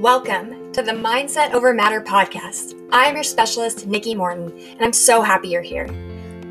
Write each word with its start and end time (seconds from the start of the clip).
Welcome 0.00 0.72
to 0.72 0.82
the 0.82 0.92
Mindset 0.92 1.54
Over 1.54 1.72
Matter 1.72 2.02
podcast. 2.02 2.78
I 2.92 3.06
am 3.06 3.14
your 3.14 3.24
specialist, 3.24 3.86
Nikki 3.86 4.14
Morton, 4.14 4.52
and 4.72 4.82
I'm 4.82 4.92
so 4.92 5.22
happy 5.22 5.48
you're 5.48 5.62
here. 5.62 5.86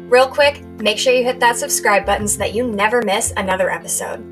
Real 0.09 0.27
quick, 0.27 0.65
make 0.79 0.97
sure 0.97 1.13
you 1.13 1.23
hit 1.23 1.39
that 1.41 1.55
subscribe 1.55 2.07
button 2.07 2.27
so 2.27 2.39
that 2.39 2.55
you 2.55 2.67
never 2.67 3.03
miss 3.03 3.33
another 3.37 3.69
episode. 3.69 4.25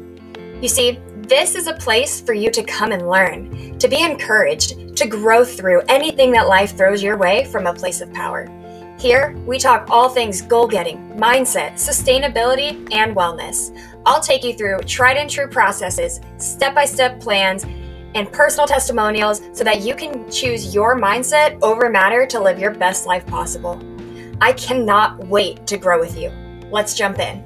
You 0.63 0.67
see, 0.67 0.99
this 1.17 1.53
is 1.53 1.67
a 1.67 1.75
place 1.75 2.21
for 2.21 2.33
you 2.33 2.49
to 2.49 2.63
come 2.63 2.91
and 2.91 3.07
learn, 3.07 3.77
to 3.77 3.87
be 3.87 4.01
encouraged, 4.01 4.97
to 4.97 5.05
grow 5.05 5.45
through 5.45 5.81
anything 5.89 6.31
that 6.31 6.47
life 6.47 6.75
throws 6.75 7.03
your 7.03 7.15
way 7.15 7.45
from 7.45 7.67
a 7.67 7.73
place 7.73 8.01
of 8.01 8.11
power. 8.13 8.49
Here, 8.97 9.37
we 9.45 9.59
talk 9.59 9.91
all 9.91 10.09
things 10.09 10.41
goal 10.41 10.67
getting, 10.67 10.97
mindset, 11.11 11.73
sustainability, 11.73 12.91
and 12.91 13.15
wellness. 13.15 13.77
I'll 14.07 14.21
take 14.21 14.43
you 14.43 14.53
through 14.53 14.79
tried 14.79 15.17
and 15.17 15.29
true 15.29 15.47
processes, 15.47 16.19
step 16.39 16.73
by 16.73 16.85
step 16.85 17.19
plans, 17.19 17.63
and 18.15 18.31
personal 18.31 18.67
testimonials 18.67 19.41
so 19.53 19.63
that 19.63 19.81
you 19.81 19.95
can 19.95 20.29
choose 20.31 20.73
your 20.73 20.99
mindset 20.99 21.57
over 21.61 21.89
matter 21.89 22.25
to 22.27 22.39
live 22.39 22.59
your 22.59 22.71
best 22.71 23.05
life 23.05 23.25
possible. 23.27 23.81
I 24.41 24.53
cannot 24.53 25.19
wait 25.27 25.65
to 25.67 25.77
grow 25.77 25.99
with 25.99 26.17
you. 26.17 26.29
Let's 26.71 26.95
jump 26.95 27.19
in. 27.19 27.43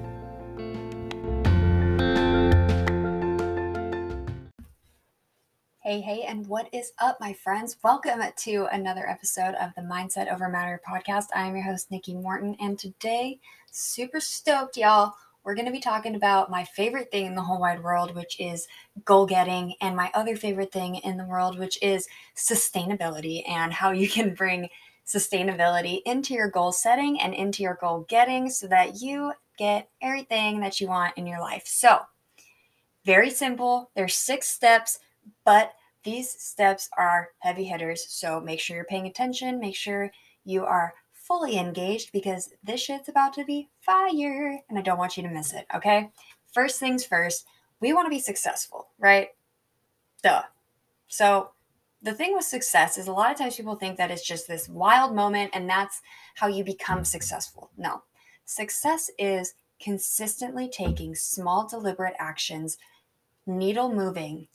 Hey, 5.83 6.01
hey, 6.01 6.23
and 6.27 6.45
what 6.47 6.67
is 6.73 6.91
up, 6.99 7.17
my 7.21 7.31
friends? 7.31 7.77
Welcome 7.81 8.21
to 8.35 8.67
another 8.73 9.07
episode 9.09 9.55
of 9.55 9.71
the 9.75 9.81
Mindset 9.83 10.29
Over 10.29 10.49
Matter 10.49 10.81
podcast. 10.85 11.27
I 11.33 11.47
am 11.47 11.55
your 11.55 11.63
host, 11.63 11.89
Nikki 11.91 12.13
Morton, 12.13 12.57
and 12.59 12.77
today, 12.77 13.39
super 13.71 14.19
stoked, 14.19 14.75
y'all 14.75 15.13
we're 15.47 15.55
going 15.55 15.65
to 15.65 15.71
be 15.71 15.79
talking 15.79 16.15
about 16.15 16.51
my 16.51 16.65
favorite 16.65 17.09
thing 17.09 17.25
in 17.25 17.33
the 17.33 17.41
whole 17.41 17.61
wide 17.61 17.81
world, 17.81 18.13
which 18.13 18.37
is 18.37 18.67
goal 19.05 19.25
getting, 19.25 19.73
and 19.79 19.95
my 19.95 20.11
other 20.13 20.35
favorite 20.35 20.73
thing 20.73 20.95
in 20.95 21.15
the 21.15 21.23
world, 21.23 21.57
which 21.57 21.81
is 21.81 22.05
sustainability 22.35 23.47
and 23.47 23.71
how 23.71 23.91
you 23.91 24.09
can 24.09 24.33
bring 24.33 24.67
sustainability 25.07 26.01
into 26.05 26.33
your 26.33 26.49
goal 26.49 26.73
setting 26.73 27.21
and 27.21 27.33
into 27.33 27.63
your 27.63 27.77
goal 27.79 28.05
getting 28.09 28.49
so 28.49 28.67
that 28.67 29.01
you 29.01 29.31
get 29.57 29.87
everything 30.01 30.59
that 30.59 30.81
you 30.81 30.89
want 30.89 31.17
in 31.17 31.25
your 31.25 31.39
life. 31.39 31.63
So, 31.65 32.01
very 33.05 33.29
simple. 33.29 33.89
There's 33.95 34.15
six 34.15 34.49
steps, 34.49 34.99
but 35.45 35.71
these 36.03 36.29
steps 36.29 36.89
are 36.97 37.29
heavy 37.39 37.63
hitters. 37.63 38.05
So, 38.09 38.41
make 38.41 38.59
sure 38.59 38.75
you're 38.75 38.83
paying 38.83 39.07
attention, 39.07 39.61
make 39.61 39.77
sure 39.77 40.11
you 40.43 40.65
are 40.65 40.93
fully 41.27 41.57
engaged 41.57 42.11
because 42.11 42.49
this 42.63 42.81
shit's 42.81 43.09
about 43.09 43.33
to 43.33 43.45
be 43.45 43.69
fire 43.81 44.59
and 44.69 44.79
I 44.79 44.81
don't 44.81 44.97
want 44.97 45.17
you 45.17 45.23
to 45.23 45.29
miss 45.29 45.53
it, 45.53 45.65
okay? 45.75 46.09
First 46.53 46.79
things 46.79 47.05
first, 47.05 47.45
we 47.81 47.93
want 47.93 48.05
to 48.05 48.09
be 48.09 48.19
successful, 48.19 48.87
right? 48.97 49.29
Duh. 50.23 50.43
So, 51.07 51.51
the 52.01 52.13
thing 52.13 52.35
with 52.35 52.45
success 52.45 52.97
is 52.97 53.07
a 53.07 53.11
lot 53.11 53.31
of 53.31 53.37
times 53.37 53.55
people 53.55 53.75
think 53.75 53.97
that 53.97 54.11
it's 54.11 54.25
just 54.25 54.47
this 54.47 54.69
wild 54.69 55.15
moment 55.15 55.49
and 55.53 55.67
that's 55.67 56.01
how 56.35 56.47
you 56.47 56.63
become 56.63 57.03
successful. 57.03 57.71
No. 57.75 58.03
Success 58.45 59.09
is 59.17 59.55
consistently 59.81 60.69
taking 60.69 61.15
small, 61.15 61.67
deliberate 61.67 62.15
actions, 62.19 62.77
needle 63.45 63.93
moving 63.93 64.47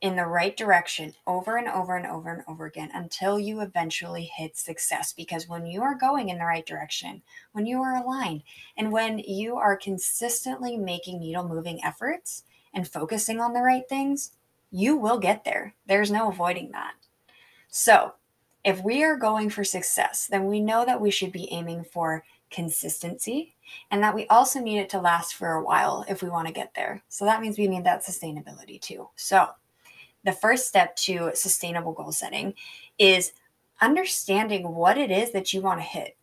in 0.00 0.14
the 0.14 0.24
right 0.24 0.56
direction 0.56 1.12
over 1.26 1.56
and 1.56 1.68
over 1.68 1.96
and 1.96 2.06
over 2.06 2.32
and 2.32 2.42
over 2.46 2.66
again 2.66 2.90
until 2.94 3.38
you 3.38 3.60
eventually 3.60 4.30
hit 4.36 4.56
success. 4.56 5.12
Because 5.12 5.48
when 5.48 5.66
you 5.66 5.82
are 5.82 5.94
going 5.94 6.28
in 6.28 6.38
the 6.38 6.44
right 6.44 6.64
direction, 6.64 7.22
when 7.52 7.66
you 7.66 7.82
are 7.82 7.96
aligned, 7.96 8.42
and 8.76 8.92
when 8.92 9.18
you 9.18 9.56
are 9.56 9.76
consistently 9.76 10.76
making 10.76 11.18
needle 11.18 11.48
moving 11.48 11.82
efforts 11.84 12.44
and 12.74 12.86
focusing 12.86 13.40
on 13.40 13.52
the 13.52 13.62
right 13.62 13.88
things, 13.88 14.32
you 14.70 14.96
will 14.96 15.18
get 15.18 15.44
there. 15.44 15.74
There's 15.86 16.10
no 16.10 16.28
avoiding 16.28 16.70
that. 16.72 16.94
So, 17.68 18.14
if 18.64 18.82
we 18.82 19.02
are 19.02 19.16
going 19.16 19.50
for 19.50 19.64
success, 19.64 20.26
then 20.26 20.46
we 20.46 20.60
know 20.60 20.84
that 20.84 21.00
we 21.00 21.10
should 21.10 21.32
be 21.32 21.50
aiming 21.52 21.84
for 21.84 22.24
consistency 22.50 23.54
and 23.90 24.02
that 24.02 24.14
we 24.14 24.26
also 24.28 24.60
need 24.60 24.78
it 24.78 24.90
to 24.90 25.00
last 25.00 25.34
for 25.34 25.52
a 25.52 25.64
while 25.64 26.04
if 26.08 26.22
we 26.22 26.28
want 26.28 26.46
to 26.46 26.52
get 26.52 26.74
there. 26.74 27.02
So 27.08 27.24
that 27.24 27.40
means 27.40 27.58
we 27.58 27.68
need 27.68 27.84
that 27.84 28.04
sustainability 28.04 28.80
too. 28.80 29.08
So, 29.16 29.48
the 30.28 30.32
first 30.32 30.68
step 30.68 30.94
to 30.94 31.30
sustainable 31.32 31.92
goal 31.92 32.12
setting 32.12 32.52
is 32.98 33.32
understanding 33.80 34.74
what 34.74 34.98
it 34.98 35.10
is 35.10 35.32
that 35.32 35.54
you 35.54 35.62
want 35.62 35.80
to 35.80 35.86
hit. 35.86 36.18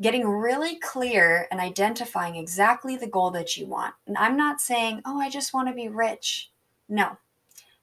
Getting 0.00 0.26
really 0.26 0.74
clear 0.80 1.46
and 1.52 1.60
identifying 1.60 2.34
exactly 2.34 2.96
the 2.96 3.06
goal 3.06 3.30
that 3.30 3.56
you 3.56 3.66
want. 3.66 3.94
And 4.08 4.18
I'm 4.18 4.36
not 4.36 4.60
saying, 4.60 5.02
oh, 5.04 5.20
I 5.20 5.30
just 5.30 5.54
want 5.54 5.68
to 5.68 5.74
be 5.74 5.88
rich. 5.88 6.50
No. 6.88 7.16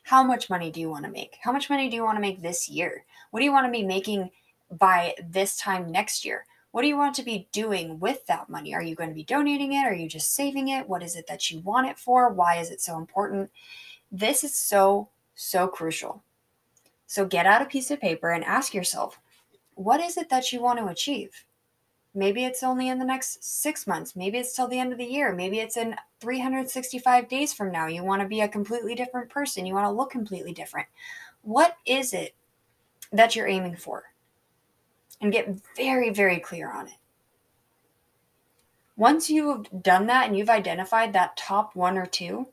How 0.01 0.23
much 0.23 0.49
money 0.49 0.71
do 0.71 0.81
you 0.81 0.89
want 0.89 1.05
to 1.05 1.11
make? 1.11 1.37
How 1.41 1.53
much 1.53 1.69
money 1.69 1.89
do 1.89 1.95
you 1.95 2.03
want 2.03 2.17
to 2.17 2.21
make 2.21 2.41
this 2.41 2.67
year? 2.67 3.05
What 3.31 3.39
do 3.39 3.45
you 3.45 3.53
want 3.53 3.65
to 3.65 3.71
be 3.71 3.85
making 3.85 4.29
by 4.71 5.15
this 5.29 5.55
time 5.55 5.89
next 5.89 6.25
year? 6.25 6.45
What 6.71 6.81
do 6.81 6.89
you 6.89 6.97
want 6.97 7.15
to 7.15 7.23
be 7.23 7.47
doing 7.53 7.97
with 7.99 8.25
that 8.25 8.49
money? 8.49 8.75
Are 8.75 8.83
you 8.83 8.95
going 8.95 9.09
to 9.09 9.15
be 9.15 9.23
donating 9.23 9.71
it? 9.71 9.85
Are 9.85 9.95
you 9.95 10.09
just 10.09 10.35
saving 10.35 10.67
it? 10.67 10.89
What 10.89 11.01
is 11.01 11.15
it 11.15 11.27
that 11.27 11.49
you 11.49 11.61
want 11.61 11.87
it 11.87 11.97
for? 11.97 12.33
Why 12.33 12.57
is 12.57 12.71
it 12.71 12.81
so 12.81 12.97
important? 12.97 13.49
This 14.11 14.43
is 14.43 14.55
so, 14.55 15.09
so 15.35 15.67
crucial. 15.67 16.23
So 17.05 17.25
get 17.25 17.45
out 17.45 17.61
a 17.61 17.65
piece 17.65 17.91
of 17.91 18.01
paper 18.01 18.31
and 18.31 18.43
ask 18.43 18.73
yourself, 18.73 19.19
what 19.75 20.01
is 20.01 20.17
it 20.17 20.29
that 20.29 20.51
you 20.51 20.61
want 20.61 20.79
to 20.79 20.87
achieve? 20.87 21.45
Maybe 22.13 22.45
it's 22.45 22.63
only 22.63 22.89
in 22.89 22.97
the 22.97 23.05
next 23.05 23.43
six 23.43 23.85
months. 23.85 24.15
Maybe 24.15 24.39
it's 24.39 24.55
till 24.55 24.67
the 24.67 24.79
end 24.79 24.91
of 24.91 24.97
the 24.97 25.05
year. 25.05 25.33
Maybe 25.33 25.59
it's 25.59 25.77
in 25.77 25.95
365 26.19 27.27
days 27.27 27.53
from 27.53 27.71
now. 27.71 27.85
You 27.85 28.03
want 28.03 28.23
to 28.23 28.27
be 28.27 28.41
a 28.41 28.47
completely 28.47 28.95
different 28.95 29.29
person. 29.29 29.65
You 29.65 29.75
want 29.75 29.85
to 29.85 29.91
look 29.91 30.09
completely 30.09 30.51
different. 30.51 30.87
What 31.43 31.77
is 31.85 32.13
it 32.13 32.33
that 33.11 33.35
you're 33.35 33.47
aiming 33.47 33.75
for? 33.75 34.05
And 35.21 35.31
get 35.31 35.59
very, 35.75 36.09
very 36.09 36.39
clear 36.39 36.71
on 36.71 36.87
it. 36.87 36.93
Once 38.95 39.29
you've 39.29 39.67
done 39.83 40.07
that 40.07 40.27
and 40.27 40.35
you've 40.35 40.49
identified 40.49 41.13
that 41.13 41.37
top 41.37 41.75
one 41.75 41.99
or 41.99 42.07
two, 42.07 42.47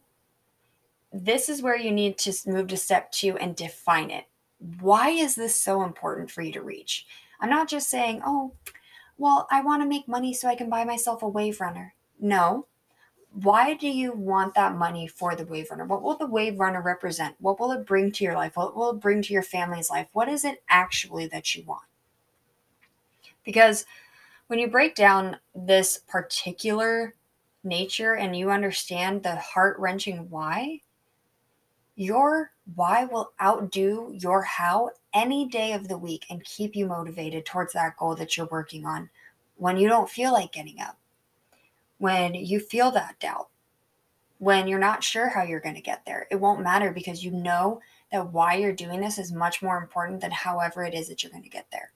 this 1.15 1.49
is 1.49 1.63
where 1.63 1.77
you 1.77 1.93
need 1.93 2.19
to 2.19 2.35
move 2.47 2.67
to 2.67 2.77
step 2.77 3.13
two 3.13 3.39
and 3.39 3.55
define 3.55 4.11
it. 4.11 4.25
Why 4.81 5.11
is 5.11 5.37
this 5.37 5.61
so 5.61 5.85
important 5.85 6.29
for 6.29 6.43
you 6.43 6.53
to 6.53 6.63
reach? 6.63 7.07
I'm 7.41 7.51
not 7.51 7.69
just 7.69 7.89
saying, 7.89 8.21
oh, 8.27 8.53
well, 9.17 9.47
I 9.49 9.63
want 9.63 9.81
to 9.83 9.89
make 9.89 10.09
money 10.09 10.35
so 10.35 10.49
I 10.49 10.57
can 10.57 10.69
buy 10.69 10.83
myself 10.85 11.23
a 11.23 11.29
wave 11.29 11.61
runner. 11.61 11.95
No. 12.19 12.67
Why 13.31 13.75
do 13.75 13.89
you 13.89 14.13
want 14.13 14.55
that 14.55 14.75
money 14.75 15.07
for 15.07 15.37
the 15.37 15.47
wave 15.47 15.71
runner? 15.71 15.85
What 15.85 16.03
will 16.03 16.17
the 16.17 16.27
wave 16.27 16.59
runner 16.59 16.83
represent? 16.83 17.37
What 17.39 17.61
will 17.61 17.71
it 17.71 17.87
bring 17.87 18.11
to 18.13 18.25
your 18.25 18.35
life? 18.35 18.57
What 18.57 18.77
will 18.77 18.91
it 18.91 19.01
bring 19.01 19.23
to 19.23 19.33
your 19.33 19.43
family's 19.43 19.91
life? 19.91 20.09
What 20.13 20.29
is 20.29 20.45
it 20.45 20.65
actually 20.69 21.29
that 21.29 21.55
you 21.55 21.63
want? 21.65 21.83
Because 23.45 23.87
when 24.49 24.59
you 24.59 24.67
break 24.67 24.97
down 24.97 25.37
this 25.55 25.99
particular 26.09 27.15
nature 27.63 28.15
and 28.17 28.37
you 28.37 28.51
understand 28.51 29.23
the 29.23 29.37
heart 29.37 29.79
wrenching 29.79 30.29
why, 30.29 30.81
your 31.97 32.51
why 32.75 33.05
will 33.05 33.33
outdo 33.41 34.13
your 34.15 34.43
how 34.43 34.91
any 35.13 35.47
day 35.47 35.73
of 35.73 35.89
the 35.89 35.99
week 35.99 36.27
and 36.31 36.45
keep 36.45 36.75
you 36.75 36.87
motivated 36.87 37.45
towards 37.47 37.73
that 37.73 37.97
goal 37.97 38.15
that 38.17 38.37
you're 38.37 38.47
working 38.47 38.85
on 38.85 39.11
when 39.57 39.77
you 39.77 39.89
don't 39.89 40.11
feel 40.11 40.33
like 40.33 40.53
getting 40.53 40.81
up, 40.81 40.99
when 41.99 42.35
you 42.35 42.59
feel 42.59 42.91
that 42.91 43.19
doubt, 43.21 43.49
when 44.39 44.67
you're 44.67 44.79
not 44.79 45.05
sure 45.05 45.29
how 45.29 45.43
you're 45.43 45.61
going 45.61 45.77
to 45.77 45.81
get 45.81 46.05
there. 46.05 46.27
It 46.31 46.41
won't 46.41 46.63
matter 46.63 46.91
because 46.91 47.25
you 47.25 47.31
know 47.31 47.81
that 48.11 48.33
why 48.33 48.57
you're 48.57 48.73
doing 48.73 49.01
this 49.01 49.19
is 49.19 49.33
much 49.33 49.63
more 49.63 49.79
important 49.79 50.21
than 50.21 50.33
however 50.33 50.85
it 50.85 50.95
is 50.95 51.09
that 51.09 51.23
you're 51.23 51.33
going 51.33 51.45
to 51.45 51.49
get 51.49 51.67
there. 51.71 51.93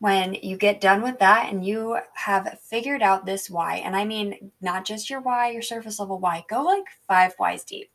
When 0.00 0.32
you 0.32 0.56
get 0.56 0.80
done 0.80 1.02
with 1.02 1.18
that 1.18 1.52
and 1.52 1.64
you 1.64 1.98
have 2.14 2.58
figured 2.62 3.02
out 3.02 3.26
this 3.26 3.50
why, 3.50 3.76
and 3.76 3.94
I 3.94 4.06
mean 4.06 4.50
not 4.60 4.86
just 4.86 5.10
your 5.10 5.20
why, 5.20 5.50
your 5.50 5.60
surface 5.60 6.00
level 6.00 6.18
why, 6.18 6.44
go 6.48 6.62
like 6.62 6.84
five 7.06 7.34
whys 7.38 7.64
deep. 7.64 7.90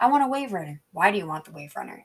I 0.00 0.08
want 0.08 0.24
a 0.24 0.28
wave 0.28 0.52
runner. 0.52 0.82
Why 0.92 1.12
do 1.12 1.18
you 1.18 1.26
want 1.26 1.44
the 1.44 1.52
wave 1.52 1.74
runner? 1.76 2.04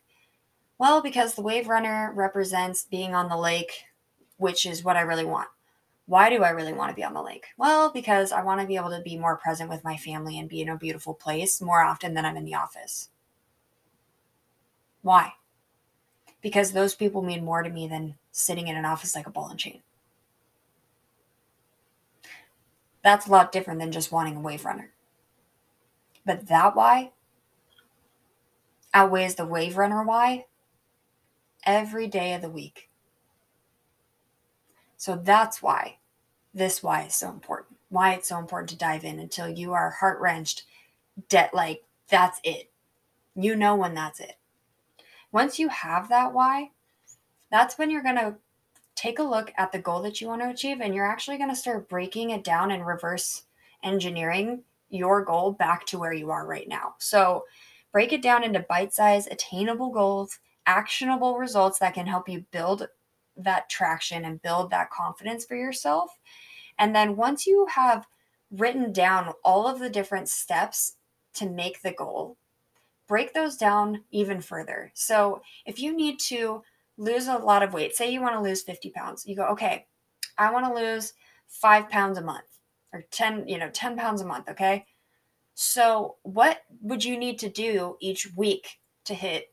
Well, 0.77 1.01
because 1.01 1.33
the 1.33 1.41
wave 1.41 1.67
runner 1.67 2.13
represents 2.15 2.85
being 2.85 3.15
on 3.15 3.29
the 3.29 3.35
lake, 3.35 3.85
which 4.37 4.63
is 4.63 4.83
what 4.83 4.95
I 4.95 5.01
really 5.01 5.25
want. 5.25 5.49
Why 6.05 6.29
do 6.29 6.43
I 6.43 6.49
really 6.49 6.73
want 6.73 6.89
to 6.91 6.95
be 6.95 7.03
on 7.03 7.15
the 7.15 7.21
lake? 7.21 7.45
Well, 7.57 7.91
because 7.91 8.31
I 8.31 8.43
want 8.43 8.61
to 8.61 8.67
be 8.67 8.75
able 8.75 8.91
to 8.91 9.01
be 9.01 9.17
more 9.17 9.37
present 9.37 9.71
with 9.71 9.83
my 9.83 9.97
family 9.97 10.37
and 10.37 10.47
be 10.47 10.61
in 10.61 10.69
a 10.69 10.77
beautiful 10.77 11.15
place 11.15 11.61
more 11.61 11.81
often 11.81 12.13
than 12.13 12.25
I'm 12.25 12.37
in 12.37 12.45
the 12.45 12.55
office. 12.55 13.09
Why? 15.01 15.33
Because 16.41 16.71
those 16.71 16.95
people 16.95 17.21
mean 17.21 17.43
more 17.43 17.63
to 17.63 17.69
me 17.69 17.87
than 17.87 18.15
sitting 18.31 18.67
in 18.67 18.75
an 18.77 18.85
office 18.85 19.15
like 19.15 19.27
a 19.27 19.31
ball 19.31 19.49
and 19.49 19.59
chain. 19.59 19.81
That's 23.03 23.27
a 23.27 23.31
lot 23.31 23.51
different 23.51 23.79
than 23.79 23.91
just 23.91 24.11
wanting 24.11 24.35
a 24.35 24.41
wave 24.41 24.65
runner. 24.65 24.91
But 26.25 26.47
that 26.47 26.75
why 26.75 27.11
outweighs 28.93 29.35
the 29.35 29.45
wave 29.45 29.77
runner 29.77 30.03
why 30.03 30.45
every 31.65 32.07
day 32.07 32.33
of 32.33 32.41
the 32.41 32.49
week. 32.49 32.89
So 34.97 35.15
that's 35.15 35.61
why 35.61 35.97
this 36.53 36.83
why 36.83 37.03
is 37.03 37.15
so 37.15 37.29
important. 37.29 37.77
Why 37.89 38.13
it's 38.13 38.29
so 38.29 38.37
important 38.37 38.69
to 38.69 38.77
dive 38.77 39.03
in 39.03 39.19
until 39.19 39.47
you 39.47 39.73
are 39.73 39.91
heart 39.91 40.19
wrenched, 40.19 40.63
debt 41.29 41.53
like 41.53 41.83
that's 42.09 42.39
it. 42.43 42.69
You 43.35 43.55
know 43.55 43.75
when 43.75 43.93
that's 43.93 44.19
it. 44.19 44.38
Once 45.31 45.59
you 45.59 45.69
have 45.69 46.09
that 46.09 46.33
why, 46.33 46.71
that's 47.51 47.77
when 47.77 47.89
you're 47.89 48.03
going 48.03 48.15
to 48.15 48.35
take 48.95 49.19
a 49.19 49.23
look 49.23 49.53
at 49.57 49.71
the 49.71 49.79
goal 49.79 50.01
that 50.01 50.19
you 50.19 50.27
want 50.27 50.41
to 50.41 50.49
achieve 50.49 50.81
and 50.81 50.93
you're 50.93 51.09
actually 51.09 51.37
going 51.37 51.49
to 51.49 51.55
start 51.55 51.87
breaking 51.87 52.31
it 52.31 52.43
down 52.43 52.71
and 52.71 52.85
reverse 52.85 53.43
engineering 53.83 54.63
your 54.89 55.23
goal 55.23 55.51
back 55.51 55.85
to 55.85 55.97
where 55.97 56.13
you 56.13 56.31
are 56.31 56.45
right 56.45 56.67
now. 56.67 56.95
So, 56.97 57.45
break 57.91 58.11
it 58.11 58.21
down 58.21 58.43
into 58.43 58.65
bite 58.67 58.93
sized, 58.93 59.31
attainable 59.31 59.89
goals, 59.89 60.39
actionable 60.65 61.37
results 61.37 61.79
that 61.79 61.93
can 61.93 62.07
help 62.07 62.27
you 62.27 62.45
build 62.51 62.87
that 63.37 63.69
traction 63.69 64.25
and 64.25 64.41
build 64.41 64.69
that 64.71 64.91
confidence 64.91 65.45
for 65.45 65.55
yourself. 65.55 66.11
And 66.77 66.95
then 66.95 67.15
once 67.15 67.47
you 67.47 67.67
have 67.67 68.05
written 68.51 68.91
down 68.91 69.33
all 69.43 69.67
of 69.67 69.79
the 69.79 69.89
different 69.89 70.29
steps 70.29 70.95
to 71.35 71.49
make 71.49 71.81
the 71.81 71.93
goal, 71.93 72.37
break 73.09 73.33
those 73.33 73.57
down 73.57 74.03
even 74.11 74.39
further. 74.39 74.91
So 74.93 75.41
if 75.65 75.79
you 75.79 75.97
need 75.97 76.19
to 76.21 76.63
lose 76.97 77.27
a 77.27 77.37
lot 77.37 77.63
of 77.63 77.73
weight, 77.73 77.95
say 77.95 78.09
you 78.09 78.21
want 78.21 78.35
to 78.35 78.41
lose 78.41 78.61
50 78.61 78.91
pounds, 78.91 79.25
you 79.25 79.35
go, 79.35 79.47
okay, 79.47 79.87
I 80.37 80.53
want 80.53 80.65
to 80.67 80.79
lose 80.79 81.13
five 81.47 81.89
pounds 81.89 82.19
a 82.19 82.21
month 82.21 82.45
or 82.93 83.03
10, 83.11 83.47
you 83.47 83.57
know, 83.57 83.69
10 83.73 83.97
pounds 83.97 84.21
a 84.21 84.25
month. 84.25 84.47
Okay. 84.47 84.85
So 85.55 86.17
what 86.21 86.61
would 86.81 87.03
you 87.03 87.17
need 87.17 87.39
to 87.39 87.49
do 87.49 87.97
each 87.99 88.31
week 88.37 88.79
to 89.05 89.13
hit, 89.15 89.51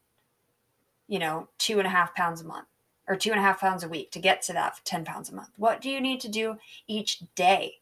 you 1.09 1.19
know, 1.19 1.49
two 1.57 1.79
and 1.79 1.87
a 1.87 1.91
half 1.91 2.15
pounds 2.15 2.43
a 2.43 2.45
month 2.45 2.69
or 3.09 3.17
two 3.17 3.31
and 3.31 3.41
a 3.41 3.43
half 3.43 3.61
pounds 3.61 3.83
a 3.83 3.89
week 3.89 4.11
to 4.11 4.19
get 4.19 4.43
to 4.43 4.53
that 4.53 4.81
10 4.85 5.05
pounds 5.05 5.31
a 5.31 5.35
month? 5.35 5.51
What 5.57 5.81
do 5.81 5.89
you 5.89 6.01
need 6.01 6.21
to 6.21 6.29
do 6.29 6.57
each 6.87 7.23
day 7.35 7.77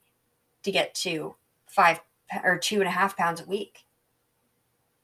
to 0.62 0.70
get 0.70 0.94
to 0.96 1.34
five 1.66 2.00
or 2.44 2.58
two 2.58 2.76
and 2.76 2.88
a 2.88 2.92
half 2.92 3.16
pounds 3.16 3.40
a 3.40 3.46
week? 3.46 3.84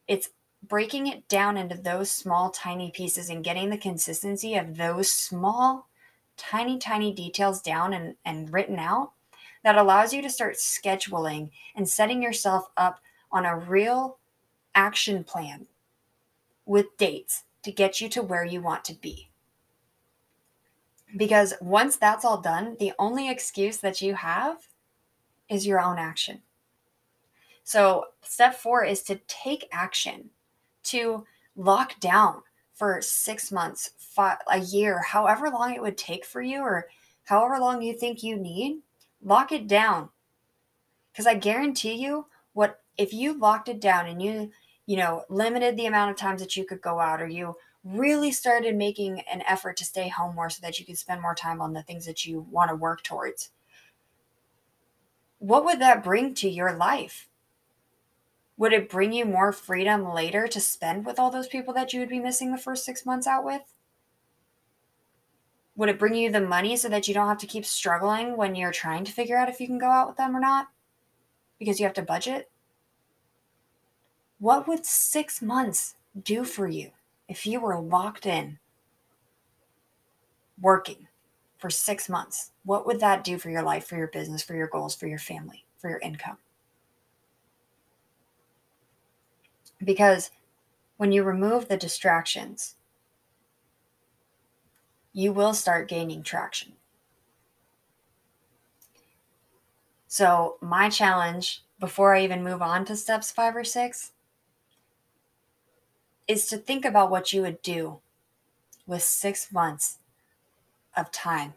It's 0.06 0.30
breaking 0.62 1.06
it 1.06 1.28
down 1.28 1.56
into 1.56 1.76
those 1.76 2.10
small, 2.10 2.50
tiny 2.50 2.90
pieces 2.90 3.30
and 3.30 3.44
getting 3.44 3.70
the 3.70 3.78
consistency 3.78 4.54
of 4.54 4.76
those 4.76 5.12
small, 5.12 5.88
tiny, 6.36 6.78
tiny 6.78 7.12
details 7.12 7.60
down 7.60 7.92
and, 7.92 8.16
and 8.24 8.52
written 8.52 8.78
out 8.78 9.12
that 9.62 9.76
allows 9.76 10.12
you 10.12 10.22
to 10.22 10.30
start 10.30 10.56
scheduling 10.56 11.50
and 11.76 11.88
setting 11.88 12.22
yourself 12.22 12.68
up 12.76 13.00
on 13.32 13.44
a 13.44 13.56
real 13.56 14.18
action 14.74 15.24
plan 15.24 15.66
with 16.66 16.96
dates 16.96 17.44
to 17.62 17.72
get 17.72 18.00
you 18.00 18.08
to 18.08 18.22
where 18.22 18.44
you 18.44 18.60
want 18.60 18.84
to 18.84 18.94
be. 18.94 19.28
Because 21.16 21.54
once 21.60 21.96
that's 21.96 22.24
all 22.24 22.40
done, 22.40 22.76
the 22.78 22.92
only 22.98 23.28
excuse 23.28 23.78
that 23.78 24.00
you 24.00 24.14
have 24.14 24.68
is 25.48 25.66
your 25.66 25.80
own 25.80 25.98
action. 25.98 26.42
So, 27.64 28.06
step 28.22 28.54
four 28.54 28.84
is 28.84 29.02
to 29.04 29.16
take 29.26 29.68
action, 29.72 30.30
to 30.84 31.24
lock 31.56 31.98
down 32.00 32.42
for 32.74 33.00
six 33.02 33.52
months, 33.52 33.90
five, 33.98 34.38
a 34.50 34.58
year, 34.58 35.02
however 35.02 35.50
long 35.50 35.74
it 35.74 35.82
would 35.82 35.98
take 35.98 36.24
for 36.24 36.40
you, 36.40 36.60
or 36.60 36.88
however 37.24 37.58
long 37.58 37.82
you 37.82 37.92
think 37.92 38.22
you 38.22 38.36
need, 38.36 38.80
lock 39.22 39.52
it 39.52 39.66
down. 39.66 40.08
Because 41.12 41.26
I 41.26 41.34
guarantee 41.34 41.94
you, 41.94 42.26
what 42.52 42.80
if 42.96 43.12
you 43.12 43.38
locked 43.38 43.68
it 43.68 43.80
down 43.80 44.06
and 44.06 44.22
you, 44.22 44.50
you 44.86 44.96
know, 44.96 45.24
limited 45.28 45.76
the 45.76 45.86
amount 45.86 46.10
of 46.10 46.16
times 46.16 46.40
that 46.40 46.56
you 46.56 46.64
could 46.64 46.80
go 46.80 47.00
out, 47.00 47.20
or 47.20 47.28
you 47.28 47.56
really 47.84 48.32
started 48.32 48.76
making 48.76 49.20
an 49.32 49.42
effort 49.46 49.76
to 49.76 49.84
stay 49.84 50.08
home 50.08 50.34
more 50.34 50.50
so 50.50 50.60
that 50.62 50.78
you 50.78 50.86
could 50.86 50.98
spend 50.98 51.20
more 51.20 51.34
time 51.34 51.60
on 51.60 51.72
the 51.72 51.82
things 51.82 52.06
that 52.06 52.24
you 52.24 52.46
want 52.50 52.70
to 52.70 52.76
work 52.76 53.02
towards 53.02 53.50
what 55.40 55.64
would 55.64 55.80
that 55.80 56.04
bring 56.04 56.34
to 56.34 56.48
your 56.48 56.74
life? 56.74 57.26
Would 58.60 58.74
it 58.74 58.90
bring 58.90 59.14
you 59.14 59.24
more 59.24 59.52
freedom 59.52 60.12
later 60.12 60.46
to 60.46 60.60
spend 60.60 61.06
with 61.06 61.18
all 61.18 61.30
those 61.30 61.48
people 61.48 61.72
that 61.72 61.94
you 61.94 62.00
would 62.00 62.10
be 62.10 62.18
missing 62.20 62.52
the 62.52 62.58
first 62.58 62.84
six 62.84 63.06
months 63.06 63.26
out 63.26 63.42
with? 63.42 63.62
Would 65.76 65.88
it 65.88 65.98
bring 65.98 66.14
you 66.14 66.30
the 66.30 66.42
money 66.42 66.76
so 66.76 66.90
that 66.90 67.08
you 67.08 67.14
don't 67.14 67.28
have 67.28 67.38
to 67.38 67.46
keep 67.46 67.64
struggling 67.64 68.36
when 68.36 68.54
you're 68.54 68.70
trying 68.70 69.04
to 69.04 69.12
figure 69.12 69.38
out 69.38 69.48
if 69.48 69.60
you 69.60 69.66
can 69.66 69.78
go 69.78 69.88
out 69.88 70.08
with 70.08 70.18
them 70.18 70.36
or 70.36 70.40
not? 70.40 70.66
Because 71.58 71.80
you 71.80 71.86
have 71.86 71.94
to 71.94 72.02
budget? 72.02 72.50
What 74.38 74.68
would 74.68 74.84
six 74.84 75.40
months 75.40 75.94
do 76.22 76.44
for 76.44 76.68
you 76.68 76.90
if 77.28 77.46
you 77.46 77.60
were 77.60 77.80
locked 77.80 78.26
in 78.26 78.58
working? 80.60 81.08
for 81.56 81.68
six 81.68 82.08
months, 82.08 82.52
what 82.64 82.86
would 82.86 83.00
that 83.00 83.22
do 83.22 83.36
for 83.36 83.50
your 83.50 83.62
life, 83.62 83.86
for 83.86 83.96
your 83.96 84.06
business, 84.06 84.42
for 84.42 84.54
your 84.54 84.66
goals, 84.66 84.94
for 84.94 85.06
your 85.06 85.18
family, 85.18 85.66
for 85.76 85.90
your 85.90 85.98
income? 85.98 86.38
Because 89.82 90.30
when 90.96 91.12
you 91.12 91.22
remove 91.22 91.68
the 91.68 91.76
distractions, 91.76 92.74
you 95.12 95.32
will 95.32 95.54
start 95.54 95.88
gaining 95.88 96.22
traction. 96.22 96.72
So, 100.06 100.56
my 100.60 100.88
challenge 100.88 101.62
before 101.78 102.14
I 102.14 102.22
even 102.24 102.44
move 102.44 102.60
on 102.62 102.84
to 102.86 102.96
steps 102.96 103.30
five 103.30 103.56
or 103.56 103.64
six 103.64 104.12
is 106.28 106.46
to 106.46 106.56
think 106.56 106.84
about 106.84 107.10
what 107.10 107.32
you 107.32 107.42
would 107.42 107.62
do 107.62 108.00
with 108.86 109.02
six 109.02 109.52
months 109.52 109.98
of 110.96 111.10
time 111.10 111.54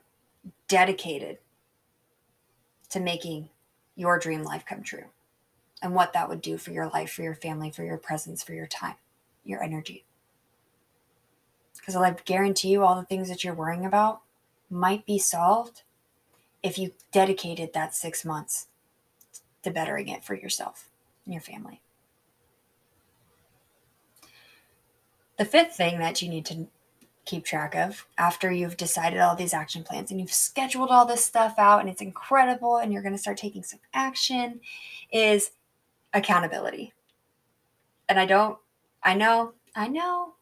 dedicated 0.67 1.39
to 2.89 2.99
making 2.99 3.49
your 3.95 4.17
dream 4.17 4.43
life 4.43 4.65
come 4.65 4.83
true 4.83 5.05
and 5.83 5.93
what 5.93 6.13
that 6.13 6.29
would 6.29 6.41
do 6.41 6.57
for 6.57 6.71
your 6.71 6.87
life, 6.87 7.11
for 7.11 7.21
your 7.21 7.35
family, 7.35 7.69
for 7.69 7.83
your 7.83 7.97
presence, 7.97 8.41
for 8.41 8.53
your 8.53 8.65
time, 8.65 8.95
your 9.43 9.61
energy. 9.61 10.05
Because 11.75 11.97
I 11.97 12.15
guarantee 12.25 12.69
you, 12.69 12.83
all 12.83 12.95
the 12.95 13.05
things 13.05 13.27
that 13.27 13.43
you're 13.43 13.53
worrying 13.53 13.85
about 13.85 14.21
might 14.69 15.05
be 15.05 15.19
solved 15.19 15.83
if 16.63 16.79
you 16.79 16.93
dedicated 17.11 17.73
that 17.73 17.93
six 17.93 18.23
months 18.23 18.67
to 19.63 19.69
bettering 19.69 20.07
it 20.07 20.23
for 20.23 20.33
yourself 20.33 20.89
and 21.25 21.33
your 21.33 21.41
family. 21.41 21.81
The 25.37 25.45
fifth 25.45 25.75
thing 25.75 25.99
that 25.99 26.21
you 26.21 26.29
need 26.29 26.45
to 26.45 26.67
keep 27.25 27.43
track 27.43 27.75
of 27.75 28.05
after 28.17 28.51
you've 28.51 28.77
decided 28.77 29.19
all 29.19 29.35
these 29.35 29.53
action 29.53 29.83
plans 29.83 30.11
and 30.11 30.19
you've 30.19 30.31
scheduled 30.31 30.89
all 30.89 31.05
this 31.05 31.23
stuff 31.23 31.55
out 31.57 31.81
and 31.81 31.89
it's 31.89 32.01
incredible 32.01 32.77
and 32.77 32.93
you're 32.93 33.01
going 33.01 33.13
to 33.15 33.21
start 33.21 33.37
taking 33.37 33.63
some 33.63 33.79
action 33.93 34.59
is 35.11 35.51
accountability. 36.13 36.93
And 38.09 38.19
I 38.19 38.25
don't, 38.25 38.57
I 39.01 39.13
know, 39.15 39.53
I 39.75 39.87
know 39.87 40.35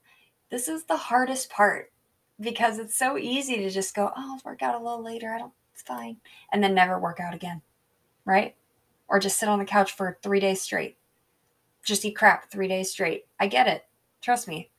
this 0.49 0.67
is 0.67 0.83
the 0.83 0.97
hardest 0.97 1.49
part 1.49 1.91
because 2.39 2.79
it's 2.79 2.97
so 2.97 3.17
easy 3.17 3.57
to 3.57 3.69
just 3.69 3.95
go, 3.95 4.11
oh, 4.15 4.33
I'll 4.33 4.41
work 4.43 4.61
out 4.61 4.75
a 4.75 4.83
little 4.83 5.03
later. 5.03 5.33
I 5.33 5.39
don't, 5.39 5.53
it's 5.73 5.83
fine. 5.83 6.17
And 6.51 6.63
then 6.63 6.73
never 6.73 6.99
work 6.99 7.19
out 7.19 7.33
again. 7.33 7.61
Right. 8.25 8.55
Or 9.07 9.19
just 9.19 9.39
sit 9.39 9.49
on 9.49 9.59
the 9.59 9.65
couch 9.65 9.93
for 9.93 10.17
three 10.21 10.39
days 10.39 10.61
straight. 10.61 10.97
Just 11.83 12.05
eat 12.05 12.15
crap 12.15 12.49
three 12.49 12.67
days 12.67 12.91
straight. 12.91 13.25
I 13.39 13.47
get 13.47 13.67
it. 13.67 13.85
Trust 14.21 14.47
me. 14.47 14.69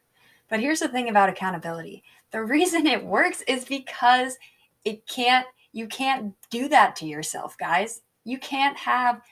But 0.49 0.61
here's 0.61 0.80
the 0.80 0.88
thing 0.88 1.08
about 1.08 1.28
accountability 1.28 2.02
the 2.30 2.42
reason 2.44 2.87
it 2.87 3.04
works 3.04 3.42
is 3.42 3.64
because 3.64 4.37
it 4.84 5.06
can't, 5.06 5.46
you 5.72 5.87
can't 5.87 6.34
do 6.50 6.68
that 6.68 6.96
to 6.96 7.06
yourself, 7.06 7.56
guys. 7.58 8.02
You 8.25 8.38
can't 8.38 8.76
have, 8.76 9.22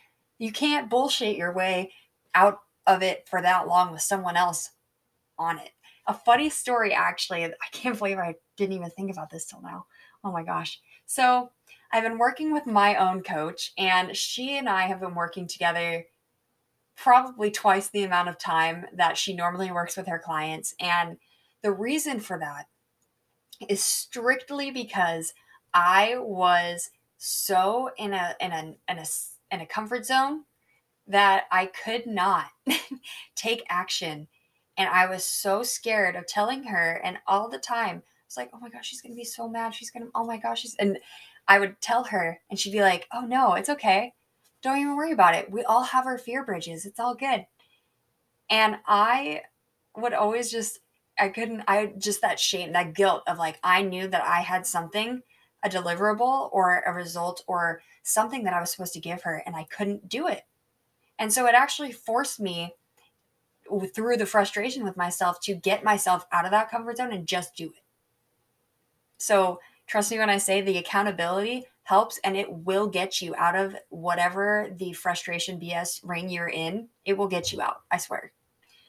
you 0.40 0.50
can't 0.50 0.90
bullshit 0.90 1.36
your 1.36 1.52
way 1.52 1.92
out 2.34 2.60
of 2.86 3.02
it 3.02 3.28
for 3.28 3.42
that 3.42 3.68
long 3.68 3.92
with 3.92 4.00
someone 4.00 4.36
else 4.36 4.70
on 5.38 5.58
it. 5.58 5.70
A 6.08 6.14
funny 6.14 6.50
story, 6.50 6.92
actually, 6.92 7.44
I 7.44 7.52
can't 7.70 7.96
believe 7.96 8.18
I 8.18 8.34
didn't 8.56 8.74
even 8.74 8.90
think 8.90 9.12
about 9.12 9.30
this 9.30 9.44
till 9.44 9.60
now. 9.60 9.84
Oh 10.24 10.32
my 10.32 10.42
gosh. 10.42 10.80
So, 11.06 11.50
I've 11.92 12.04
been 12.04 12.18
working 12.18 12.52
with 12.52 12.66
my 12.66 12.94
own 12.96 13.22
coach, 13.22 13.72
and 13.76 14.16
she 14.16 14.56
and 14.56 14.68
I 14.68 14.82
have 14.82 15.00
been 15.00 15.14
working 15.14 15.46
together 15.46 16.06
probably 16.96 17.50
twice 17.50 17.88
the 17.88 18.04
amount 18.04 18.28
of 18.28 18.38
time 18.38 18.86
that 18.94 19.16
she 19.16 19.34
normally 19.34 19.70
works 19.72 19.96
with 19.96 20.06
her 20.06 20.18
clients. 20.18 20.74
And 20.78 21.16
the 21.62 21.72
reason 21.72 22.20
for 22.20 22.38
that 22.38 22.66
is 23.68 23.82
strictly 23.82 24.70
because 24.70 25.34
I 25.74 26.16
was 26.18 26.90
so 27.18 27.90
in 27.98 28.14
a 28.14 28.36
in 28.40 28.52
a 28.52 28.74
in 28.88 28.98
a 28.98 29.04
in 29.50 29.60
a 29.60 29.66
comfort 29.66 30.06
zone 30.06 30.44
that 31.06 31.44
I 31.50 31.66
could 31.66 32.06
not 32.06 32.46
take 33.36 33.64
action 33.68 34.28
and 34.76 34.88
I 34.88 35.06
was 35.06 35.24
so 35.24 35.62
scared 35.62 36.16
of 36.16 36.26
telling 36.26 36.64
her 36.64 37.00
and 37.04 37.18
all 37.26 37.48
the 37.48 37.58
time 37.58 38.02
it's 38.26 38.36
like 38.36 38.50
oh 38.52 38.60
my 38.60 38.70
gosh 38.70 38.86
she's 38.86 39.00
going 39.00 39.12
to 39.12 39.18
be 39.18 39.24
so 39.24 39.48
mad 39.48 39.74
she's 39.74 39.90
going 39.90 40.04
to 40.04 40.10
oh 40.14 40.24
my 40.24 40.36
gosh 40.36 40.60
she's 40.60 40.76
and 40.76 40.98
I 41.48 41.58
would 41.58 41.80
tell 41.80 42.04
her 42.04 42.40
and 42.48 42.58
she'd 42.58 42.72
be 42.72 42.82
like 42.82 43.08
oh 43.12 43.22
no 43.22 43.54
it's 43.54 43.68
okay 43.68 44.14
don't 44.62 44.78
even 44.78 44.96
worry 44.96 45.12
about 45.12 45.34
it. 45.34 45.50
We 45.50 45.64
all 45.64 45.84
have 45.84 46.06
our 46.06 46.18
fear 46.18 46.44
bridges. 46.44 46.84
It's 46.84 47.00
all 47.00 47.14
good. 47.14 47.46
And 48.50 48.76
I 48.86 49.42
would 49.96 50.12
always 50.12 50.50
just, 50.50 50.80
I 51.18 51.28
couldn't, 51.28 51.62
I 51.66 51.92
just 51.98 52.20
that 52.22 52.38
shame, 52.38 52.72
that 52.72 52.94
guilt 52.94 53.22
of 53.26 53.38
like, 53.38 53.58
I 53.62 53.82
knew 53.82 54.08
that 54.08 54.22
I 54.22 54.40
had 54.40 54.66
something, 54.66 55.22
a 55.62 55.68
deliverable 55.68 56.48
or 56.52 56.80
a 56.80 56.92
result 56.92 57.44
or 57.46 57.82
something 58.02 58.44
that 58.44 58.54
I 58.54 58.60
was 58.60 58.70
supposed 58.70 58.94
to 58.94 59.00
give 59.00 59.22
her, 59.22 59.42
and 59.46 59.54
I 59.54 59.64
couldn't 59.64 60.08
do 60.08 60.26
it. 60.26 60.42
And 61.18 61.32
so 61.32 61.46
it 61.46 61.54
actually 61.54 61.92
forced 61.92 62.40
me 62.40 62.74
through 63.94 64.16
the 64.16 64.26
frustration 64.26 64.84
with 64.84 64.96
myself 64.96 65.40
to 65.42 65.54
get 65.54 65.84
myself 65.84 66.26
out 66.32 66.44
of 66.44 66.50
that 66.50 66.70
comfort 66.70 66.96
zone 66.96 67.12
and 67.12 67.26
just 67.26 67.54
do 67.54 67.66
it. 67.66 67.82
So, 69.18 69.60
trust 69.86 70.10
me 70.10 70.18
when 70.18 70.30
I 70.30 70.38
say 70.38 70.60
the 70.60 70.78
accountability 70.78 71.66
helps 71.82 72.18
and 72.24 72.36
it 72.36 72.50
will 72.50 72.86
get 72.86 73.20
you 73.20 73.34
out 73.36 73.54
of 73.54 73.76
whatever 73.90 74.68
the 74.76 74.92
frustration 74.92 75.60
BS 75.60 76.00
ring 76.02 76.28
you're 76.30 76.48
in. 76.48 76.88
It 77.04 77.18
will 77.18 77.28
get 77.28 77.52
you 77.52 77.60
out, 77.60 77.82
I 77.90 77.98
swear. 77.98 78.32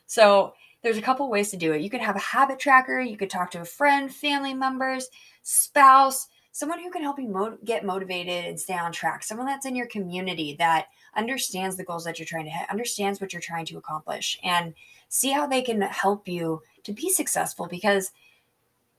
So, 0.05 0.53
there's 0.83 0.97
a 0.97 1.01
couple 1.01 1.29
ways 1.29 1.51
to 1.51 1.57
do 1.57 1.73
it. 1.73 1.81
You 1.81 1.89
could 1.89 2.01
have 2.01 2.15
a 2.15 2.19
habit 2.19 2.59
tracker, 2.59 2.99
you 2.99 3.17
could 3.17 3.29
talk 3.29 3.51
to 3.51 3.61
a 3.61 3.65
friend, 3.65 4.13
family 4.13 4.53
members, 4.53 5.09
spouse, 5.43 6.27
someone 6.51 6.79
who 6.79 6.91
can 6.91 7.01
help 7.01 7.19
you 7.19 7.27
mo- 7.27 7.57
get 7.63 7.85
motivated 7.85 8.45
and 8.45 8.59
stay 8.59 8.77
on 8.77 8.91
track, 8.91 9.23
someone 9.23 9.47
that's 9.47 9.65
in 9.65 9.75
your 9.75 9.87
community 9.87 10.55
that 10.59 10.87
understands 11.15 11.77
the 11.77 11.83
goals 11.83 12.03
that 12.03 12.19
you're 12.19 12.25
trying 12.25 12.45
to 12.45 12.51
hit, 12.51 12.69
understands 12.69 13.19
what 13.19 13.33
you're 13.33 13.41
trying 13.41 13.65
to 13.65 13.77
accomplish, 13.77 14.39
and 14.43 14.73
see 15.09 15.31
how 15.31 15.47
they 15.47 15.61
can 15.61 15.81
help 15.81 16.27
you 16.27 16.61
to 16.83 16.93
be 16.93 17.09
successful 17.09 17.67
because 17.67 18.11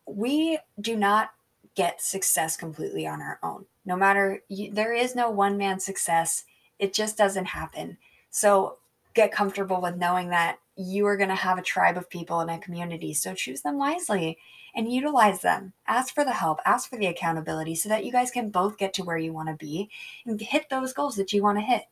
we 0.07 0.59
do 0.81 0.97
not 0.97 1.31
get 1.75 2.03
success 2.03 2.57
completely 2.57 3.07
on 3.07 3.21
our 3.21 3.39
own. 3.43 3.65
No 3.85 3.97
matter, 3.97 4.43
you, 4.49 4.73
there 4.73 4.93
is 4.93 5.15
no 5.15 5.31
one 5.31 5.57
man 5.57 5.81
success, 5.81 6.45
it 6.79 6.93
just 6.93 7.17
doesn't 7.17 7.47
happen. 7.47 7.97
So 8.31 8.79
get 9.15 9.33
comfortable 9.33 9.81
with 9.81 9.97
knowing 9.97 10.29
that 10.31 10.59
you 10.77 11.07
are 11.07 11.17
going 11.17 11.29
to 11.29 11.35
have 11.35 11.59
a 11.59 11.63
tribe 11.63 11.97
of 11.97 12.09
people 12.09 12.41
in 12.41 12.49
a 12.49 12.59
community. 12.59 13.15
So 13.15 13.35
choose 13.35 13.63
them 13.63 13.79
wisely 13.79 14.39
and 14.75 14.91
utilize 14.91 15.41
them. 15.41 15.73
Ask 15.87 16.15
for 16.15 16.25
the 16.25 16.33
help, 16.33 16.61
ask 16.65 16.89
for 16.89 16.97
the 16.97 17.07
accountability 17.07 17.75
so 17.75 17.89
that 17.89 18.05
you 18.05 18.13
guys 18.13 18.31
can 18.31 18.51
both 18.51 18.79
get 18.79 18.95
to 18.95 19.05
where 19.05 19.19
you 19.19 19.33
want 19.33 19.49
to 19.49 19.55
be 19.55 19.91
and 20.25 20.41
hit 20.41 20.71
those 20.71 20.93
goals 20.93 21.17
that 21.17 21.33
you 21.33 21.43
want 21.43 21.59
to 21.59 21.65
hit. 21.65 21.83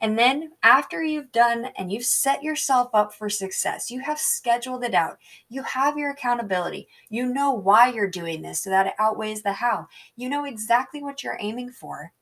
And 0.00 0.18
then 0.18 0.50
after 0.64 1.04
you've 1.04 1.30
done 1.30 1.68
and 1.78 1.92
you've 1.92 2.04
set 2.04 2.42
yourself 2.42 2.90
up 2.92 3.14
for 3.14 3.30
success, 3.30 3.88
you 3.88 4.00
have 4.00 4.18
scheduled 4.18 4.82
it 4.82 4.94
out, 4.94 5.18
you 5.48 5.62
have 5.62 5.96
your 5.96 6.10
accountability, 6.10 6.88
you 7.08 7.24
know 7.24 7.52
why 7.52 7.92
you're 7.92 8.10
doing 8.10 8.42
this 8.42 8.58
so 8.58 8.70
that 8.70 8.88
it 8.88 8.94
outweighs 8.98 9.42
the 9.42 9.52
how. 9.52 9.86
You 10.16 10.28
know 10.28 10.44
exactly 10.44 11.04
what 11.04 11.22
you're 11.22 11.38
aiming 11.38 11.70
for, 11.70 12.12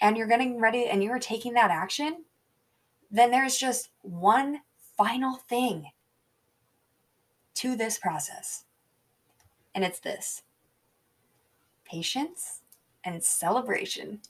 and 0.00 0.16
you're 0.16 0.26
getting 0.26 0.60
ready 0.60 0.86
and 0.86 1.04
you're 1.04 1.20
taking 1.20 1.54
that 1.54 1.70
action, 1.70 2.24
then 3.10 3.30
there's 3.30 3.56
just 3.56 3.90
one 4.02 4.60
final 4.96 5.36
thing 5.48 5.90
to 7.54 7.76
this 7.76 7.98
process. 7.98 8.64
And 9.74 9.84
it's 9.84 10.00
this 10.00 10.42
patience 11.84 12.62
and 13.04 13.22
celebration. 13.22 14.20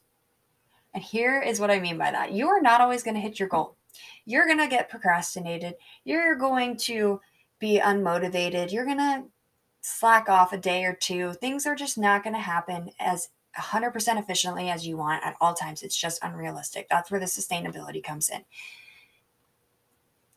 And 0.94 1.02
here 1.02 1.40
is 1.40 1.60
what 1.60 1.70
I 1.70 1.80
mean 1.80 1.98
by 1.98 2.10
that 2.10 2.32
you 2.32 2.48
are 2.48 2.60
not 2.60 2.80
always 2.80 3.02
going 3.02 3.14
to 3.14 3.20
hit 3.20 3.38
your 3.38 3.48
goal. 3.48 3.76
You're 4.24 4.46
going 4.46 4.58
to 4.58 4.68
get 4.68 4.90
procrastinated. 4.90 5.74
You're 6.04 6.34
going 6.36 6.76
to 6.78 7.20
be 7.58 7.80
unmotivated. 7.80 8.72
You're 8.72 8.84
going 8.84 8.98
to 8.98 9.24
slack 9.80 10.28
off 10.28 10.52
a 10.52 10.58
day 10.58 10.84
or 10.84 10.94
two. 10.94 11.32
Things 11.34 11.66
are 11.66 11.74
just 11.74 11.96
not 11.96 12.22
going 12.22 12.34
to 12.34 12.40
happen 12.40 12.90
as 12.98 13.28
100% 13.56 14.18
efficiently 14.18 14.70
as 14.70 14.86
you 14.86 14.96
want 14.96 15.24
at 15.24 15.36
all 15.40 15.54
times. 15.54 15.82
It's 15.82 15.96
just 15.96 16.22
unrealistic. 16.22 16.88
That's 16.88 17.10
where 17.10 17.20
the 17.20 17.26
sustainability 17.26 18.02
comes 18.02 18.28
in. 18.28 18.44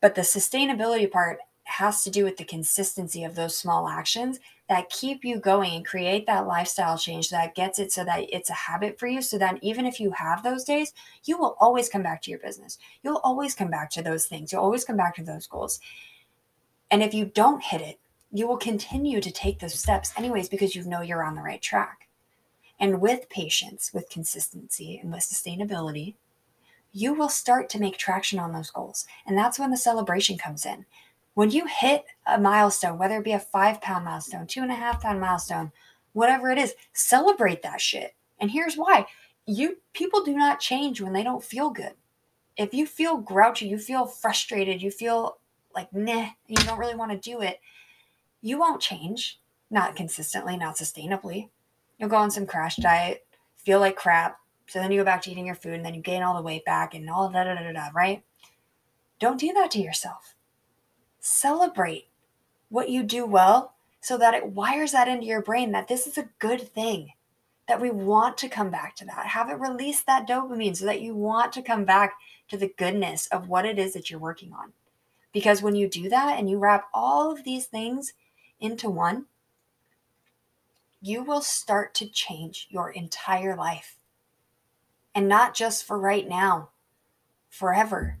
But 0.00 0.14
the 0.14 0.22
sustainability 0.22 1.10
part 1.10 1.38
has 1.64 2.02
to 2.02 2.10
do 2.10 2.24
with 2.24 2.36
the 2.36 2.44
consistency 2.44 3.22
of 3.22 3.34
those 3.34 3.56
small 3.56 3.88
actions 3.88 4.40
that 4.68 4.88
keep 4.90 5.24
you 5.24 5.38
going 5.38 5.74
and 5.74 5.86
create 5.86 6.26
that 6.26 6.46
lifestyle 6.46 6.98
change 6.98 7.30
that 7.30 7.54
gets 7.54 7.78
it 7.78 7.92
so 7.92 8.04
that 8.04 8.24
it's 8.32 8.50
a 8.50 8.54
habit 8.54 8.98
for 8.98 9.06
you. 9.06 9.22
So 9.22 9.38
that 9.38 9.58
even 9.62 9.86
if 9.86 10.00
you 10.00 10.10
have 10.12 10.42
those 10.42 10.64
days, 10.64 10.92
you 11.24 11.38
will 11.38 11.56
always 11.60 11.88
come 11.88 12.02
back 12.02 12.22
to 12.22 12.30
your 12.30 12.40
business. 12.40 12.78
You'll 13.02 13.20
always 13.22 13.54
come 13.54 13.70
back 13.70 13.90
to 13.90 14.02
those 14.02 14.26
things. 14.26 14.52
You'll 14.52 14.62
always 14.62 14.84
come 14.84 14.96
back 14.96 15.14
to 15.16 15.22
those 15.22 15.46
goals. 15.46 15.80
And 16.90 17.02
if 17.02 17.14
you 17.14 17.26
don't 17.26 17.62
hit 17.62 17.80
it, 17.80 18.00
you 18.32 18.46
will 18.46 18.56
continue 18.56 19.20
to 19.20 19.30
take 19.30 19.58
those 19.58 19.78
steps 19.78 20.12
anyways 20.16 20.48
because 20.48 20.74
you 20.74 20.84
know 20.84 21.02
you're 21.02 21.24
on 21.24 21.34
the 21.34 21.42
right 21.42 21.60
track. 21.60 21.99
And 22.80 23.00
with 23.00 23.28
patience, 23.28 23.92
with 23.92 24.10
consistency, 24.10 24.98
and 24.98 25.12
with 25.12 25.20
sustainability, 25.20 26.14
you 26.92 27.14
will 27.14 27.28
start 27.28 27.68
to 27.68 27.78
make 27.78 27.98
traction 27.98 28.38
on 28.38 28.52
those 28.52 28.70
goals. 28.70 29.06
And 29.26 29.38
that's 29.38 29.58
when 29.58 29.70
the 29.70 29.76
celebration 29.76 30.38
comes 30.38 30.66
in 30.66 30.86
when 31.34 31.50
you 31.50 31.66
hit 31.66 32.04
a 32.26 32.38
milestone, 32.38 32.98
whether 32.98 33.18
it 33.18 33.24
be 33.24 33.32
a 33.32 33.38
five 33.38 33.80
pound 33.80 34.04
milestone, 34.04 34.46
two 34.46 34.62
and 34.62 34.70
a 34.70 34.74
half 34.74 35.02
pound 35.02 35.20
milestone, 35.20 35.72
whatever 36.12 36.50
it 36.50 36.58
is, 36.58 36.74
celebrate 36.92 37.62
that 37.62 37.80
shit. 37.80 38.14
And 38.38 38.50
here's 38.50 38.76
why 38.76 39.06
you 39.46 39.78
people 39.92 40.22
do 40.22 40.36
not 40.36 40.60
change 40.60 41.00
when 41.00 41.12
they 41.12 41.22
don't 41.22 41.44
feel 41.44 41.70
good. 41.70 41.94
If 42.56 42.74
you 42.74 42.86
feel 42.86 43.16
grouchy, 43.16 43.68
you 43.68 43.78
feel 43.78 44.06
frustrated, 44.06 44.82
you 44.82 44.90
feel 44.90 45.38
like 45.74 45.92
nah, 45.92 46.28
you 46.46 46.56
don't 46.56 46.78
really 46.78 46.94
want 46.94 47.12
to 47.12 47.30
do 47.30 47.40
it, 47.40 47.60
you 48.42 48.58
won't 48.58 48.82
change. 48.82 49.38
Not 49.72 49.94
consistently, 49.94 50.56
not 50.56 50.76
sustainably. 50.76 51.48
You'll 52.00 52.08
go 52.08 52.16
on 52.16 52.32
some 52.32 52.46
crash 52.46 52.76
diet, 52.76 53.24
feel 53.56 53.78
like 53.78 53.94
crap. 53.94 54.38
So 54.66 54.80
then 54.80 54.90
you 54.90 55.00
go 55.00 55.04
back 55.04 55.22
to 55.22 55.30
eating 55.30 55.46
your 55.46 55.54
food 55.54 55.74
and 55.74 55.84
then 55.84 55.94
you 55.94 56.00
gain 56.00 56.22
all 56.22 56.34
the 56.34 56.42
weight 56.42 56.64
back 56.64 56.94
and 56.94 57.08
all 57.08 57.30
da 57.30 57.44
da 57.44 57.54
da 57.54 57.72
da, 57.72 57.90
right? 57.94 58.24
Don't 59.20 59.38
do 59.38 59.52
that 59.52 59.70
to 59.72 59.80
yourself 59.80 60.34
celebrate 61.20 62.08
what 62.70 62.88
you 62.88 63.02
do 63.02 63.26
well 63.26 63.74
so 64.00 64.16
that 64.16 64.34
it 64.34 64.46
wires 64.46 64.92
that 64.92 65.08
into 65.08 65.26
your 65.26 65.42
brain 65.42 65.72
that 65.72 65.86
this 65.86 66.06
is 66.06 66.16
a 66.16 66.28
good 66.38 66.60
thing 66.60 67.10
that 67.68 67.80
we 67.80 67.90
want 67.90 68.36
to 68.38 68.48
come 68.48 68.70
back 68.70 68.96
to 68.96 69.04
that 69.04 69.26
have 69.26 69.50
it 69.50 69.60
release 69.60 70.00
that 70.02 70.26
dopamine 70.26 70.74
so 70.76 70.86
that 70.86 71.02
you 71.02 71.14
want 71.14 71.52
to 71.52 71.62
come 71.62 71.84
back 71.84 72.14
to 72.48 72.56
the 72.56 72.72
goodness 72.78 73.26
of 73.28 73.48
what 73.48 73.66
it 73.66 73.78
is 73.78 73.92
that 73.92 74.10
you're 74.10 74.18
working 74.18 74.52
on 74.52 74.72
because 75.32 75.62
when 75.62 75.76
you 75.76 75.88
do 75.88 76.08
that 76.08 76.38
and 76.38 76.48
you 76.48 76.58
wrap 76.58 76.88
all 76.92 77.30
of 77.30 77.44
these 77.44 77.66
things 77.66 78.14
into 78.58 78.88
one 78.88 79.26
you 81.00 81.22
will 81.22 81.40
start 81.40 81.94
to 81.94 82.06
change 82.06 82.66
your 82.70 82.90
entire 82.90 83.56
life 83.56 83.98
and 85.14 85.28
not 85.28 85.54
just 85.54 85.84
for 85.84 85.98
right 85.98 86.28
now 86.28 86.70
forever 87.48 88.18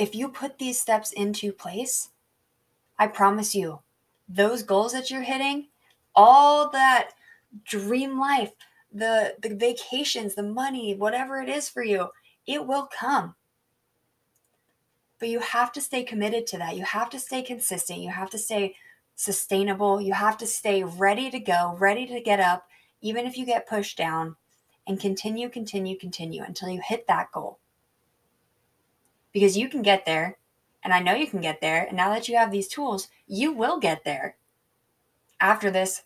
if 0.00 0.14
you 0.14 0.30
put 0.30 0.58
these 0.58 0.80
steps 0.80 1.12
into 1.12 1.52
place, 1.52 2.08
I 2.98 3.06
promise 3.06 3.54
you, 3.54 3.80
those 4.26 4.62
goals 4.62 4.94
that 4.94 5.10
you're 5.10 5.20
hitting, 5.20 5.68
all 6.14 6.70
that 6.70 7.10
dream 7.64 8.18
life, 8.18 8.52
the 8.90 9.34
the 9.42 9.54
vacations, 9.54 10.34
the 10.34 10.42
money, 10.42 10.94
whatever 10.94 11.42
it 11.42 11.50
is 11.50 11.68
for 11.68 11.84
you, 11.84 12.08
it 12.46 12.66
will 12.66 12.86
come. 12.86 13.34
But 15.18 15.28
you 15.28 15.40
have 15.40 15.70
to 15.72 15.82
stay 15.82 16.02
committed 16.02 16.46
to 16.46 16.56
that. 16.56 16.78
You 16.78 16.84
have 16.84 17.10
to 17.10 17.20
stay 17.20 17.42
consistent. 17.42 17.98
You 17.98 18.08
have 18.08 18.30
to 18.30 18.38
stay 18.38 18.76
sustainable. 19.20 20.00
You 20.00 20.14
have 20.14 20.38
to 20.38 20.46
stay 20.46 20.82
ready 20.82 21.30
to 21.30 21.38
go, 21.38 21.76
ready 21.78 22.06
to 22.06 22.22
get 22.22 22.40
up, 22.40 22.66
even 23.02 23.26
if 23.26 23.36
you 23.36 23.44
get 23.44 23.68
pushed 23.68 23.98
down, 23.98 24.36
and 24.86 24.98
continue, 24.98 25.50
continue, 25.50 25.98
continue 25.98 26.42
until 26.42 26.70
you 26.70 26.80
hit 26.82 27.06
that 27.06 27.30
goal 27.30 27.58
because 29.32 29.58
you 29.58 29.68
can 29.68 29.82
get 29.82 30.06
there. 30.06 30.38
And 30.82 30.94
I 30.94 31.00
know 31.00 31.14
you 31.14 31.26
can 31.26 31.42
get 31.42 31.60
there. 31.60 31.84
And 31.84 31.98
now 31.98 32.08
that 32.08 32.28
you 32.28 32.36
have 32.38 32.50
these 32.50 32.66
tools, 32.66 33.08
you 33.26 33.52
will 33.52 33.78
get 33.78 34.04
there. 34.04 34.36
After 35.38 35.70
this, 35.70 36.04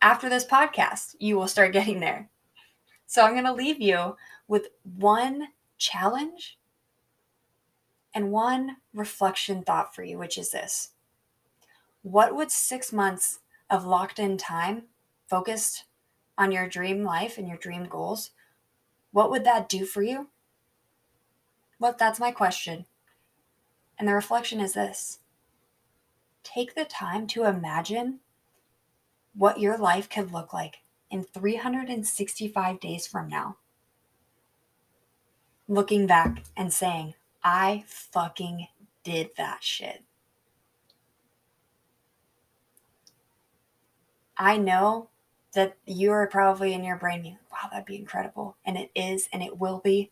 after 0.00 0.30
this 0.30 0.46
podcast, 0.46 1.16
you 1.18 1.36
will 1.36 1.46
start 1.46 1.72
getting 1.74 2.00
there. 2.00 2.30
So 3.04 3.22
I'm 3.22 3.32
going 3.32 3.44
to 3.44 3.52
leave 3.52 3.82
you 3.82 4.16
with 4.48 4.68
one 4.96 5.48
challenge 5.76 6.58
and 8.14 8.32
one 8.32 8.78
reflection 8.94 9.62
thought 9.62 9.94
for 9.94 10.02
you, 10.02 10.16
which 10.16 10.38
is 10.38 10.50
this 10.50 10.93
What 12.04 12.36
would 12.36 12.50
six 12.50 12.92
months 12.92 13.40
of 13.70 13.86
locked 13.86 14.18
in 14.18 14.36
time 14.36 14.82
focused 15.26 15.84
on 16.36 16.52
your 16.52 16.68
dream 16.68 17.02
life 17.02 17.38
and 17.38 17.48
your 17.48 17.56
dream 17.56 17.86
goals, 17.86 18.30
what 19.10 19.30
would 19.30 19.44
that 19.44 19.70
do 19.70 19.86
for 19.86 20.02
you? 20.02 20.28
Well, 21.78 21.96
that's 21.98 22.20
my 22.20 22.30
question. 22.30 22.84
And 23.98 24.06
the 24.06 24.12
reflection 24.12 24.60
is 24.60 24.74
this 24.74 25.20
take 26.42 26.74
the 26.74 26.84
time 26.84 27.26
to 27.28 27.44
imagine 27.44 28.20
what 29.34 29.58
your 29.58 29.78
life 29.78 30.10
could 30.10 30.30
look 30.30 30.52
like 30.52 30.80
in 31.10 31.22
365 31.22 32.80
days 32.80 33.06
from 33.06 33.28
now. 33.28 33.56
Looking 35.68 36.06
back 36.06 36.42
and 36.54 36.70
saying, 36.70 37.14
I 37.42 37.84
fucking 37.86 38.68
did 39.04 39.30
that 39.38 39.64
shit. 39.64 40.02
I 44.36 44.56
know 44.56 45.10
that 45.54 45.76
you 45.86 46.10
are 46.10 46.26
probably 46.26 46.74
in 46.74 46.84
your 46.84 46.96
brain 46.96 47.38
wow, 47.50 47.68
that'd 47.70 47.86
be 47.86 47.96
incredible. 47.96 48.56
And 48.64 48.76
it 48.76 48.90
is, 48.94 49.28
and 49.32 49.42
it 49.42 49.58
will 49.58 49.78
be. 49.78 50.10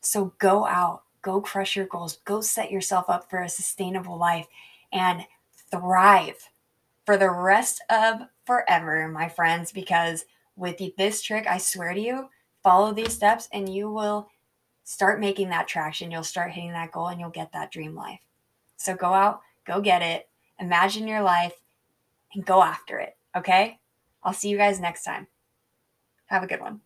So 0.00 0.34
go 0.38 0.66
out, 0.66 1.02
go 1.22 1.40
crush 1.40 1.76
your 1.76 1.86
goals, 1.86 2.18
go 2.24 2.40
set 2.40 2.70
yourself 2.70 3.08
up 3.08 3.30
for 3.30 3.40
a 3.40 3.48
sustainable 3.48 4.18
life 4.18 4.46
and 4.92 5.24
thrive 5.70 6.48
for 7.06 7.16
the 7.16 7.30
rest 7.30 7.82
of 7.90 8.22
forever, 8.44 9.08
my 9.08 9.28
friends, 9.28 9.72
because 9.72 10.24
with 10.56 10.80
this 10.96 11.22
trick, 11.22 11.46
I 11.46 11.58
swear 11.58 11.94
to 11.94 12.00
you, 12.00 12.28
follow 12.62 12.92
these 12.92 13.12
steps 13.12 13.48
and 13.52 13.72
you 13.72 13.90
will 13.90 14.28
start 14.84 15.20
making 15.20 15.50
that 15.50 15.68
traction. 15.68 16.10
You'll 16.10 16.24
start 16.24 16.52
hitting 16.52 16.72
that 16.72 16.92
goal 16.92 17.08
and 17.08 17.20
you'll 17.20 17.30
get 17.30 17.52
that 17.52 17.70
dream 17.70 17.94
life. 17.94 18.20
So 18.76 18.94
go 18.94 19.12
out, 19.12 19.40
go 19.66 19.80
get 19.80 20.02
it, 20.02 20.28
imagine 20.58 21.06
your 21.06 21.22
life, 21.22 21.54
and 22.34 22.44
go 22.44 22.62
after 22.62 22.98
it. 22.98 23.16
Okay. 23.36 23.78
I'll 24.22 24.32
see 24.32 24.48
you 24.48 24.56
guys 24.56 24.80
next 24.80 25.04
time. 25.04 25.28
Have 26.26 26.42
a 26.42 26.46
good 26.46 26.60
one. 26.60 26.80